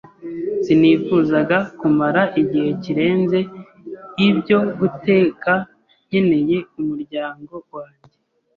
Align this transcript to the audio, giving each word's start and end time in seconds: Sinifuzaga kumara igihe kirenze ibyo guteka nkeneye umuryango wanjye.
Sinifuzaga 0.63 1.57
kumara 1.79 2.21
igihe 2.41 2.69
kirenze 2.83 3.39
ibyo 4.27 4.57
guteka 4.79 5.51
nkeneye 6.05 6.57
umuryango 6.79 7.53
wanjye. 7.73 8.11